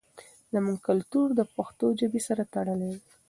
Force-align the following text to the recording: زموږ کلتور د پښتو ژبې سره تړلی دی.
زموږ 0.53 0.77
کلتور 0.87 1.27
د 1.35 1.41
پښتو 1.55 1.85
ژبې 1.99 2.21
سره 2.27 2.43
تړلی 2.53 2.87
دی. 2.93 2.99